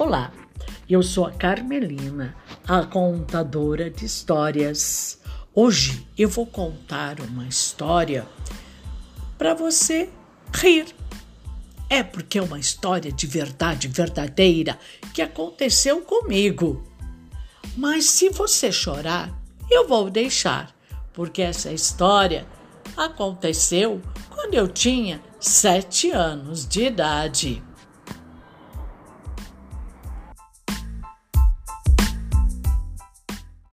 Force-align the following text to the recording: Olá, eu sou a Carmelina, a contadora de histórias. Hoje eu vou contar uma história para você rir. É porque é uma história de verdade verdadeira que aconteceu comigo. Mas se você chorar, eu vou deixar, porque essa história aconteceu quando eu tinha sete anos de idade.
Olá, 0.00 0.32
eu 0.88 1.02
sou 1.02 1.26
a 1.26 1.30
Carmelina, 1.30 2.34
a 2.66 2.86
contadora 2.86 3.90
de 3.90 4.06
histórias. 4.06 5.20
Hoje 5.54 6.08
eu 6.16 6.26
vou 6.26 6.46
contar 6.46 7.20
uma 7.20 7.46
história 7.46 8.26
para 9.36 9.52
você 9.52 10.08
rir. 10.54 10.86
É 11.90 12.02
porque 12.02 12.38
é 12.38 12.42
uma 12.42 12.58
história 12.58 13.12
de 13.12 13.26
verdade 13.26 13.88
verdadeira 13.88 14.78
que 15.12 15.20
aconteceu 15.20 16.00
comigo. 16.00 16.82
Mas 17.76 18.06
se 18.06 18.30
você 18.30 18.72
chorar, 18.72 19.30
eu 19.70 19.86
vou 19.86 20.08
deixar, 20.08 20.74
porque 21.12 21.42
essa 21.42 21.70
história 21.70 22.46
aconteceu 22.96 24.00
quando 24.30 24.54
eu 24.54 24.66
tinha 24.66 25.20
sete 25.38 26.10
anos 26.10 26.66
de 26.66 26.86
idade. 26.86 27.62